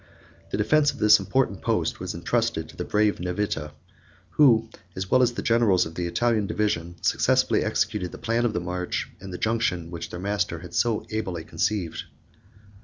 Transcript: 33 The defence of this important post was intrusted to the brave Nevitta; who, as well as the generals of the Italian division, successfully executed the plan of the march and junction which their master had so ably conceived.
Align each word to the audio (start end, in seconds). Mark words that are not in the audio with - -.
33 0.49 0.49
The 0.49 0.57
defence 0.57 0.91
of 0.93 0.97
this 0.97 1.19
important 1.19 1.61
post 1.61 1.99
was 1.99 2.15
intrusted 2.15 2.67
to 2.67 2.75
the 2.75 2.83
brave 2.83 3.19
Nevitta; 3.19 3.69
who, 4.31 4.67
as 4.95 5.11
well 5.11 5.21
as 5.21 5.33
the 5.33 5.43
generals 5.43 5.85
of 5.85 5.93
the 5.93 6.07
Italian 6.07 6.47
division, 6.47 6.95
successfully 7.03 7.63
executed 7.63 8.11
the 8.11 8.17
plan 8.17 8.43
of 8.43 8.53
the 8.53 8.59
march 8.59 9.11
and 9.19 9.39
junction 9.39 9.91
which 9.91 10.09
their 10.09 10.19
master 10.19 10.57
had 10.61 10.73
so 10.73 11.05
ably 11.11 11.43
conceived. 11.43 12.05